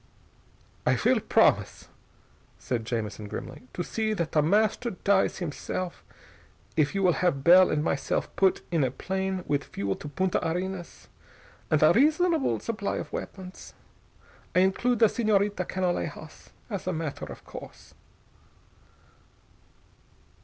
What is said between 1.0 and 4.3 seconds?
will promise," said Jamison grimly, "to see